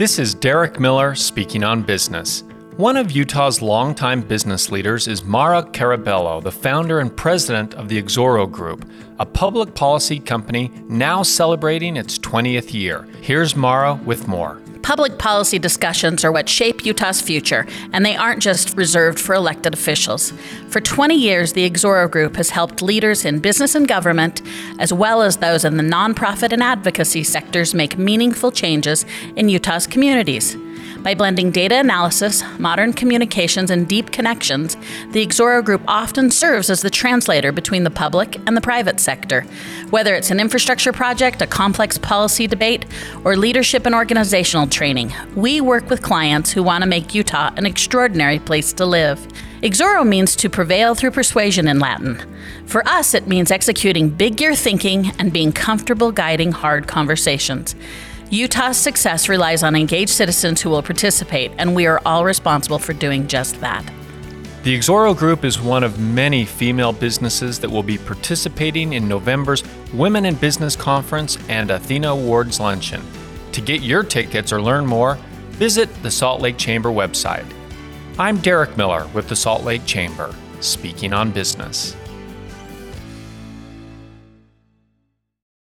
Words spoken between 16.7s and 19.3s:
Utah's future, and they aren't just reserved